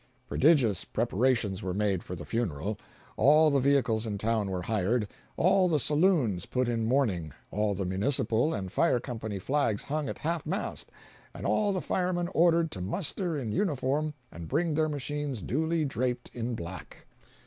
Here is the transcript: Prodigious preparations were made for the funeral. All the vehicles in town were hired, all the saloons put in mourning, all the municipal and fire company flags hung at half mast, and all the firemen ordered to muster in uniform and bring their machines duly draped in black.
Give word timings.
Prodigious 0.27 0.83
preparations 0.83 1.61
were 1.61 1.75
made 1.75 2.01
for 2.03 2.15
the 2.15 2.25
funeral. 2.25 2.79
All 3.17 3.51
the 3.51 3.59
vehicles 3.59 4.07
in 4.07 4.17
town 4.17 4.49
were 4.49 4.63
hired, 4.63 5.07
all 5.37 5.69
the 5.69 5.79
saloons 5.79 6.47
put 6.47 6.67
in 6.67 6.85
mourning, 6.87 7.33
all 7.51 7.75
the 7.75 7.85
municipal 7.85 8.51
and 8.51 8.71
fire 8.71 8.99
company 8.99 9.37
flags 9.37 9.83
hung 9.83 10.09
at 10.09 10.17
half 10.17 10.43
mast, 10.43 10.89
and 11.35 11.45
all 11.45 11.71
the 11.71 11.81
firemen 11.81 12.29
ordered 12.33 12.71
to 12.71 12.81
muster 12.81 13.37
in 13.37 13.51
uniform 13.51 14.15
and 14.31 14.47
bring 14.47 14.73
their 14.73 14.89
machines 14.89 15.39
duly 15.43 15.85
draped 15.85 16.31
in 16.33 16.55
black. 16.55 17.05